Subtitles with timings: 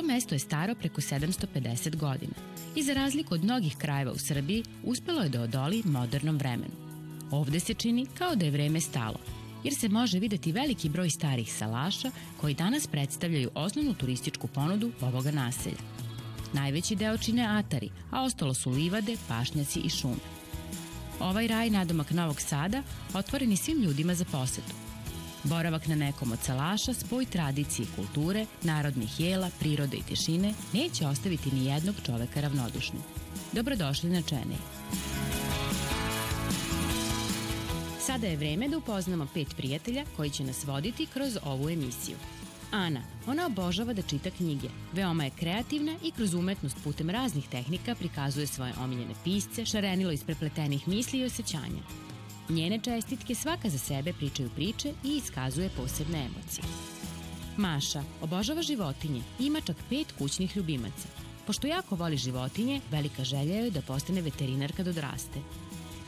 [0.00, 2.32] Ovo mesto je staro preko 750 godina
[2.74, 6.72] i za razliku od mnogih krajeva u Srbiji uspelo je da odoli modernom vremenu.
[7.30, 9.18] Ovde se čini kao da je vreme stalo,
[9.64, 12.10] jer se može videti veliki broj starih salaša
[12.40, 15.82] koji danas predstavljaju osnovnu turističku ponudu ovoga naselja.
[16.52, 20.24] Najveći deo čine atari, a ostalo su livade, pašnjaci i šume.
[21.20, 22.82] Ovaj raj nadomak Novog Sada
[23.14, 24.89] otvoren je svim ljudima za posetu.
[25.44, 31.06] Boravak na nekom od salaša, spoj tradicije i kulture, narodnih jela, prirode i tišine neće
[31.06, 33.02] ostaviti ni jednog čoveka ravnodušnim.
[33.52, 34.58] Dobrodošli na Čenej.
[38.00, 42.16] Sada je vreme da upoznamo pet prijatelja koji će nas voditi kroz ovu emisiju.
[42.70, 44.68] Ana, ona obožava da čita knjige.
[44.92, 50.24] Veoma je kreativna i kroz umetnost putem raznih tehnika prikazuje svoje omiljene pisce, šarenilo iz
[50.24, 52.09] prepletenih misli i osjećanja.
[52.50, 56.64] Njene čestitke svaka za sebe pričaju priče i iskazuje posebne emocije.
[57.56, 61.08] Maša obožava životinje i ima čak pet kućnih ljubimaca.
[61.46, 65.38] Pošto jako voli životinje, velika želja je da postane veterinar kad odraste.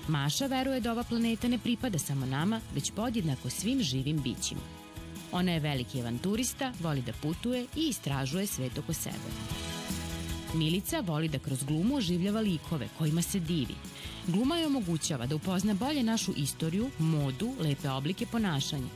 [0.08, 4.60] Maša veruje da ova planeta ne pripada samo nama, već podjednako svim živim bićima.
[5.32, 9.30] Ona je veliki avanturista, voli da putuje i istražuje svet oko sebe.
[10.54, 13.74] Milica voli da kroz glumu oživljava likove kojima se divi.
[14.27, 18.87] Gluma je omogućava da upozna bolje našu istoriju, modu, lepe oblike ponašanja.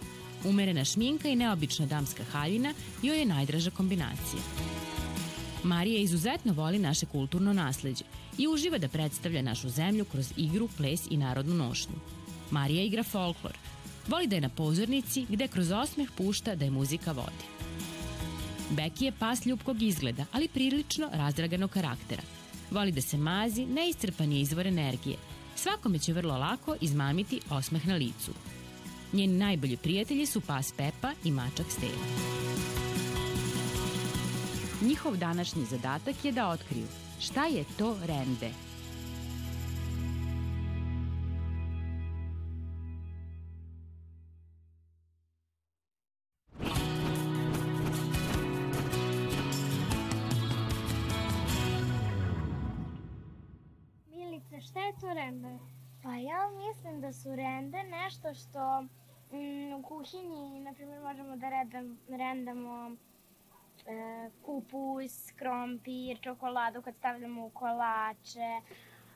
[0.44, 4.42] Umerena šminka i neobična damska haljina joj je najdraža kombinacija.
[5.62, 8.04] Marija izuzetno voli naše kulturno nasleđe
[8.38, 11.94] i uživa da predstavlja našu zemlju kroz igru, ples i narodnu nošnju.
[12.50, 13.58] Marija igra folklor,
[14.08, 17.44] voli da je na pozornici gde kroz osmeh pušta da je muzika vodi.
[18.70, 22.22] Beki je pas ljubkog izgleda, ali prilično razdraganog karaktera.
[22.70, 25.16] Voli da se mazi, neiscrpan je izvor energije.
[25.56, 28.32] Svakome će vrlo lako izmamiti osmeh na licu.
[29.12, 32.06] Njeni najbolji prijatelji su pas Pepa i mačak Steva.
[34.82, 36.86] Njihov današnji zadatak je da otkriju
[37.20, 38.65] šta je to rende.
[54.76, 55.58] Šta je to rende?
[56.02, 58.82] Pa ja mislim da su rende nešto što
[59.32, 62.90] mm, u kuhinji, na primjer, možemo da redam, rendamo
[63.86, 68.60] e, kupus, krompir, čokoladu kad stavljamo u kolače.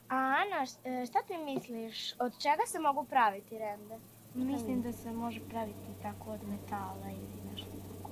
[0.09, 3.99] A Ana, e, šta ti misliš, od čega se mogu praviti rende?
[4.35, 8.11] Mislim da se može praviti tako od metala ili nešto tako.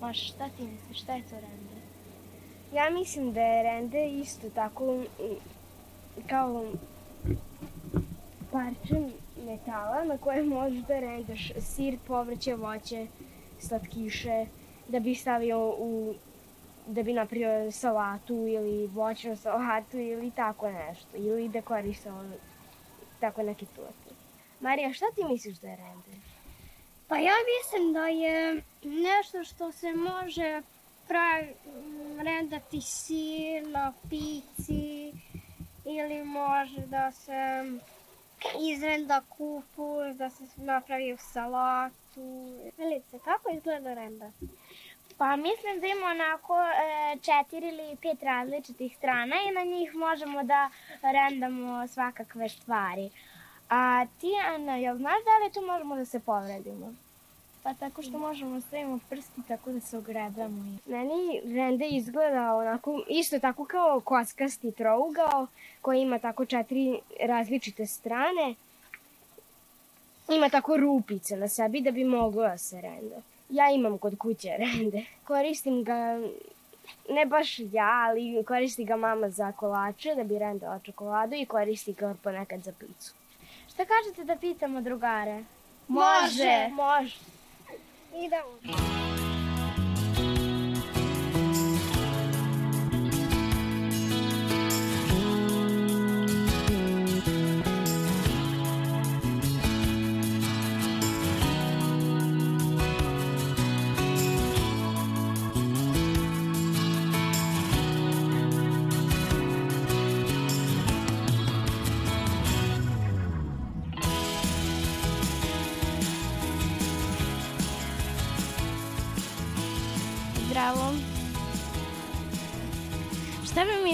[0.00, 1.80] Maš, šta ti misliš, šta je to rende?
[2.72, 5.54] Ja mislim da je rende isto tako mm,
[6.28, 6.64] kao
[8.52, 9.10] parče
[9.46, 13.06] metala na koje možeš da rendaš sir, povrće, voće,
[13.58, 14.46] slatkiše,
[14.88, 16.14] da bi stavio u
[16.86, 21.16] da bi napravio salatu ili voćnu salatu ili tako nešto.
[21.16, 22.24] Ili dekorisao
[23.20, 24.14] tako neki tortu.
[24.60, 26.20] Marija, šta ti misliš da je rende?
[27.08, 30.62] Pa ja mislim da je nešto što se može
[31.08, 31.54] pravi,
[32.24, 35.12] rendati sir na pici
[35.84, 37.64] ili može da se
[38.60, 42.48] izrenda kupus, da se napravi u salatu.
[42.78, 44.30] Milice, kako izgleda renda?
[45.18, 50.42] Pa mislim da ima onako e, četiri ili pet različitih strana i na njih možemo
[50.42, 50.70] da
[51.02, 53.10] rendamo svakakve stvari.
[53.70, 56.94] A ti, Ana, jel znaš da li tu možemo da se povredimo?
[57.64, 60.78] Pa tako što možemo stavimo prsti tako da se ogrebamo.
[60.86, 65.46] Meni rende izgleda onako, isto tako kao kockasti trougao
[65.80, 68.54] koji ima tako četiri različite strane.
[70.28, 73.16] Ima tako rupice na sebi da bi moglo da se rende.
[73.48, 75.04] Ja imam kod kuće rende.
[75.26, 76.20] Koristim ga,
[77.10, 81.92] ne baš ja, ali koristi ga mama za kolače da bi rendala čokoladu i koristi
[81.92, 83.14] ga ponekad za picu.
[83.68, 85.44] Šta kažete da pitamo drugare?
[85.88, 86.68] Može.
[86.72, 87.33] Može.
[88.14, 88.64] 一到五。
[88.64, 89.03] 十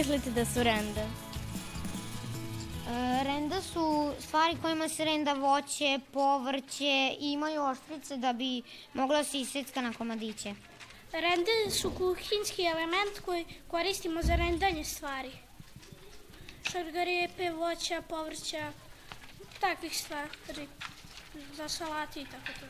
[0.00, 1.00] mislite da su rende?
[1.00, 1.04] E,
[3.24, 8.62] Renda su stvari kojima se renda voće, povrće i imaju oštrice da bi
[8.94, 10.54] mogla da se isecka na komadiće.
[11.12, 15.30] Rende su kuhinski element koji koristimo za rendanje stvari.
[16.72, 18.72] Šargarepe, voća, povrća,
[19.60, 20.68] takvih stvari.
[21.52, 22.66] Za salati i tako to.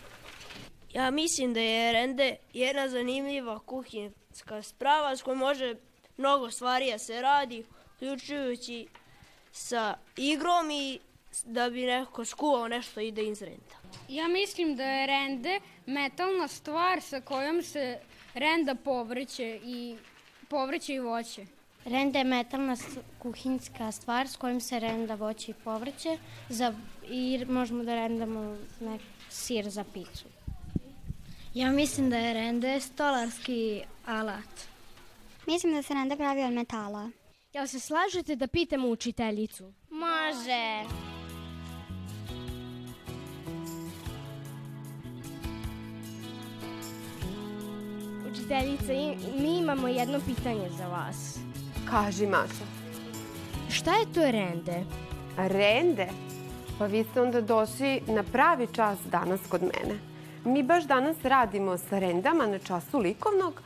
[0.92, 5.74] Ja mislim da je rende jedna zanimljiva kuhinska sprava s kojom može
[6.20, 7.64] mnogo stvari da se radi,
[7.94, 8.86] uključujući
[9.52, 10.98] sa igrom i
[11.44, 13.76] da bi neko skuvao nešto i da izrenda.
[14.08, 17.98] Ja mislim da je rende metalna stvar sa kojom se
[18.34, 19.96] renda povrće i
[20.48, 21.46] povrće i voće.
[21.84, 22.76] Renda je metalna
[23.18, 26.18] kuhinska stvar s kojom se renda voće i povrće
[26.48, 26.74] za,
[27.08, 30.24] i možemo da rendamo nek sir za picu.
[31.54, 34.70] Ja mislim da je rende stolarski alat.
[35.50, 37.10] Mislim da se rende pravi od metala.
[37.52, 39.72] Jel se slažete da pitamo učiteljicu?
[39.90, 40.84] Može.
[48.30, 51.38] Učiteljice, mi imamo jedno pitanje za vas.
[51.90, 52.66] Kaži, Maša.
[53.70, 54.84] Šta je to rende?
[55.36, 56.08] Rende?
[56.78, 59.98] Pa vi ste onda došli na pravi čas danas kod mene.
[60.44, 63.62] Mi baš danas radimo sa rendama na času likovnog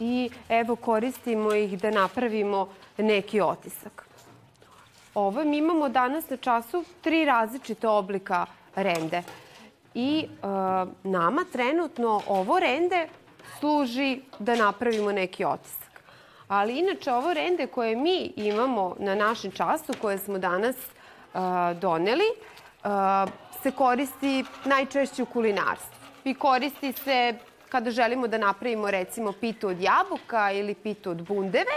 [0.00, 4.08] i evo koristimo ih da napravimo neki otisak.
[5.14, 9.22] Ovo mi imamo danas na času tri različite oblika rende.
[9.94, 10.46] I e,
[11.02, 13.08] nama trenutno ovo rende
[13.58, 16.02] služi da napravimo neki otisak.
[16.48, 21.40] Ali inače ovo rende koje mi imamo na našem času, koje smo danas uh,
[21.80, 22.24] doneli,
[22.84, 23.30] uh,
[23.62, 25.98] se koristi najčešće u kulinarstvu.
[26.24, 27.34] I koristi se
[27.68, 31.76] kada želimo da napravimo recimo pitu od jabuka ili pitu od bundeve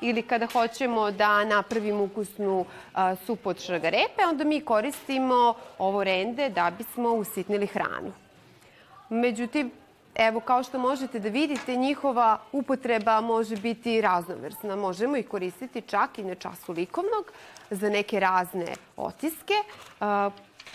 [0.00, 6.48] ili kada hoćemo da napravimo ukusnu uh, supu od šargarepe, onda mi koristimo ovo rende
[6.48, 8.12] da bismo usitnili hranu.
[9.08, 9.70] Međutim,
[10.14, 14.76] Evo, kao što možete da vidite, njihova upotreba može biti raznovrsna.
[14.76, 17.32] Možemo ih koristiti čak i na času likovnog
[17.70, 19.54] za neke razne otiske.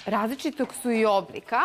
[0.05, 1.61] Različitog su i oblika,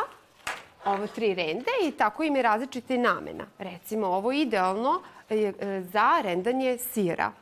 [0.85, 3.45] ovo tri rende i tako im je različita namena.
[3.59, 5.53] Recimo, ovo idealno e,
[5.93, 7.33] za rendanje sira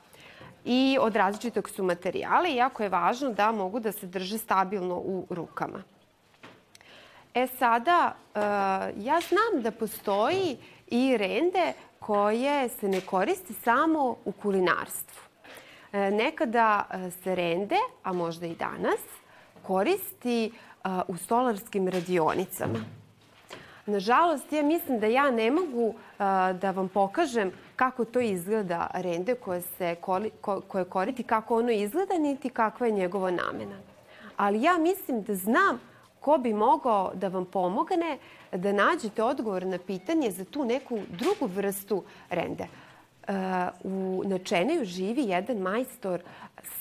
[0.65, 4.95] i od različitog su materijala i jako je važno da mogu da se drže stabilno
[4.95, 5.83] u rukama.
[7.35, 8.41] E sada, e,
[8.97, 10.57] ja znam da postoji
[10.87, 15.21] i rende koje se ne koristi samo u kulinarstvu.
[15.93, 16.85] E, nekada
[17.23, 19.01] se rende, a možda i danas,
[19.63, 20.53] koristi
[21.09, 23.00] u stolarskim radionicama.
[23.91, 25.95] Nažalost, ja mislim da ja ne mogu
[26.61, 29.97] da vam pokažem kako to izgleda rende koje se
[30.69, 33.77] koje koristi, kako ono izgleda, niti kakva je njegova namena.
[34.37, 35.81] Ali ja mislim da znam
[36.21, 38.19] ko bi mogao da vam pomogne
[38.53, 42.67] da nađete odgovor na pitanje za tu neku drugu vrstu rende.
[43.85, 46.21] U Načeneju živi jedan majstor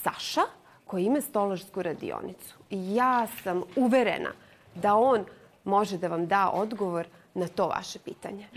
[0.04, 0.42] Saša
[0.86, 2.56] koji ima stolarsku radionicu.
[2.70, 4.30] I ja sam uverena
[4.76, 5.26] da on
[5.64, 8.48] može da vam da odgovor na to vaše pitanje.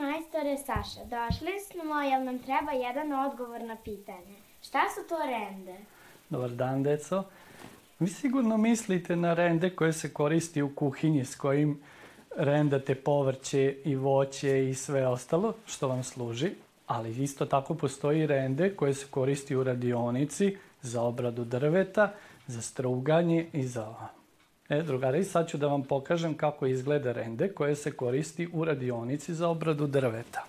[0.00, 4.36] Majstore Saša, došli smo jer nam treba jedan odgovor na pitanje.
[4.62, 5.74] Šta su to rende?
[6.28, 7.24] Dobar dan, deco.
[7.98, 11.80] Vi sigurno mislite na rende koje se koristi u kuhinji s kojim
[12.36, 16.50] rendate povrće i voće i sve ostalo što vam služi,
[16.86, 22.12] ali isto tako postoji rende koje se koristi u radionici za obradu drveta,
[22.46, 23.94] za struganje i za
[24.70, 29.34] E, drugari, sad ću da vam pokažem kako izgleda rende koje se koristi u radionici
[29.34, 30.44] za obradu drveta.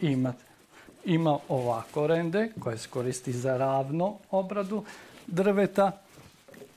[0.00, 0.32] Ima,
[1.04, 4.84] ima ovako rende koje se koristi za ravno obradu
[5.26, 5.92] drveta.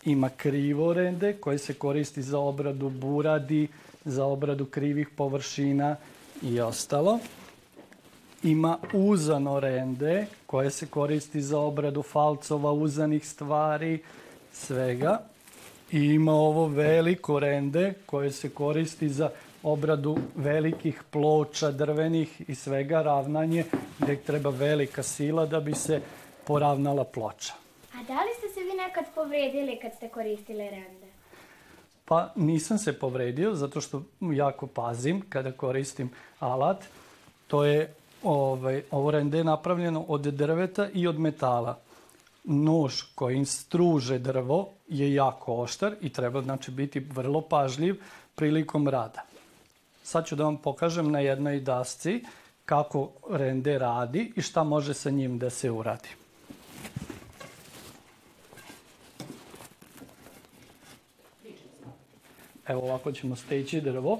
[0.06, 3.68] Ima krivo rende koje se koristi za obradu buradi,
[4.06, 5.96] za obradu krivih površina
[6.42, 7.20] i ostalo.
[8.44, 14.00] Ima uzano rende koje se koristi za obradu falcova, uzanih stvari,
[14.52, 15.28] svega
[15.92, 19.30] i ima ovo veliko rende koje se koristi za
[19.64, 23.66] obradu velikih ploča, drvenih i svega ravnanje
[24.00, 26.02] gde treba velika sila da bi se
[26.44, 27.54] poravnala ploča.
[27.94, 31.08] A da li ste se vi nekad povredili kad ste koristili rende?
[32.06, 36.86] Pa nisam se povredio zato što jako pazim kada koristim alat.
[37.48, 41.80] To je ovaj, ovo rende je napravljeno od drveta i od metala.
[42.48, 48.02] Nož kojim struže drvo je jako oštar i treba znači biti vrlo pažljiv
[48.36, 49.26] prilikom rada.
[50.04, 52.24] Sad ću da vam pokažem na jednoj dasci
[52.66, 56.10] kako rende radi i šta može sa njim da se uradi.
[62.68, 64.20] Evo ovako ćemo steći drvo,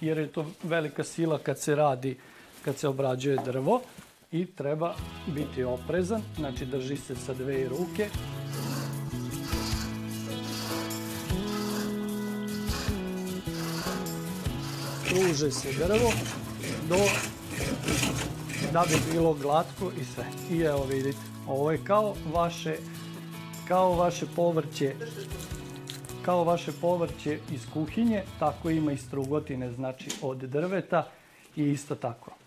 [0.00, 2.18] jer je to velika sila kad se radi,
[2.64, 3.80] kad se obrađuje drvo
[4.32, 4.94] i treba
[5.26, 8.08] biti oprezan, znači drži se sa dve ruke.
[15.08, 16.12] Kruže se drvo
[16.88, 16.96] do
[18.72, 20.24] da bi bilo glatko i sve.
[20.50, 22.76] I evo vidite, ovo je kao vaše
[23.68, 24.94] kao vaše povrće
[26.24, 31.08] kao vaše povrće iz kuhinje, tako ima i strugotine, znači od drveta
[31.56, 32.41] i isto tako.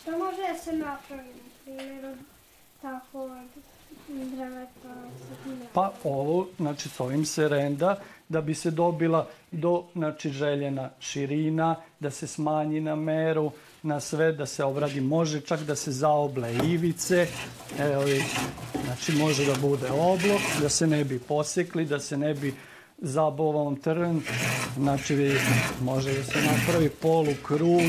[0.00, 2.16] Šta može da se napravi, na primjer,
[2.82, 3.30] tako od
[4.06, 4.94] drveta?
[5.72, 7.98] Pa ovo, znači s ovim se renda
[8.28, 13.50] da bi se dobila do znači, željena širina, da se smanji na meru,
[13.82, 17.26] na sve, da se obradi, može čak da se zaoble ivice,
[17.78, 18.02] evo
[18.84, 22.54] znači može da bude oblok, da se ne bi posekli, da se ne bi
[22.98, 24.20] zabovom trn,
[24.76, 25.36] znači
[25.80, 27.82] može da se napravi polu krug,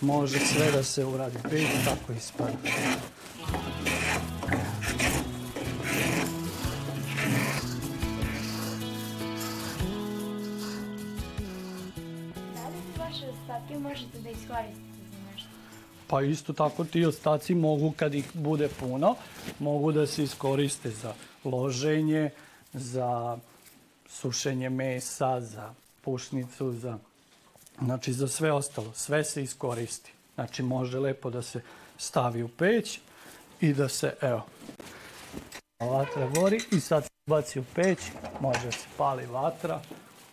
[0.00, 2.52] može sve da se uradi, vidite kako ispada.
[12.54, 15.48] Da li vaše ostatke možete da iskoristite za nešto?
[16.06, 19.14] Pa isto tako ti ostaci mogu, kad ih bude puno,
[19.58, 21.14] mogu da se iskoriste za
[21.44, 22.30] loženje,
[22.72, 23.38] za
[24.08, 26.98] sušenje mesa, za pušnicu, za,
[27.82, 28.92] znači za sve ostalo.
[28.94, 30.12] Sve se iskoristi.
[30.34, 31.60] Znači može lepo da se
[31.96, 33.00] stavi u peć
[33.60, 34.42] i da se, evo,
[35.80, 37.98] vatra gori i sad se baci u peć,
[38.40, 39.80] može da se pali vatra.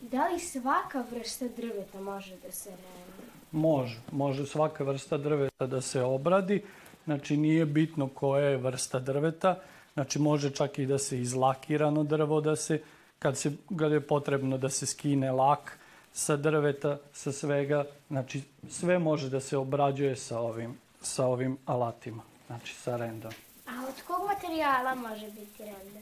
[0.02, 3.32] Da li svaka vrsta drveta može da se rende?
[3.52, 6.64] Može, može svaka vrsta drveta da se obradi,
[7.06, 9.60] znači nije bitno koja je vrsta drveta,
[9.94, 12.82] znači može čak i da se izlakirano drvo da se,
[13.20, 15.80] kad, se, kad je potrebno da se skine lak
[16.16, 22.24] sa drveta, sa svega, znači sve može da se obrađuje sa ovim, sa ovim alatima,
[22.48, 23.32] znači sa rendom.
[23.68, 26.02] A od kog materijala može biti rende?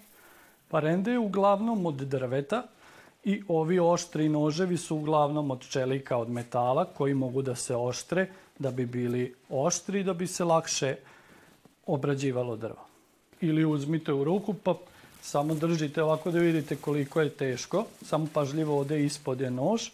[0.67, 2.63] Pa rende je uglavnom od drveta
[3.23, 8.27] i ovi oštri noževi su uglavnom od čelika, od metala koji mogu da se oštre
[8.59, 10.95] da bi bili oštri i da bi se lakše
[11.85, 12.85] obrađivalo drvo.
[13.41, 14.75] Ili uzmite u ruku pa
[15.21, 19.89] samo držite ovako da vidite koliko je teško, samo pažljivo ode ispod je nož,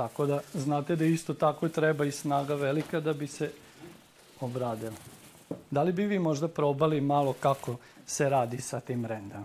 [0.00, 3.50] tako da znate da isto tako treba i snaga velika da bi se
[4.40, 4.96] obradilo.
[5.70, 7.76] Da li bi vi možda probali malo kako
[8.06, 9.44] se radi sa tim rendama?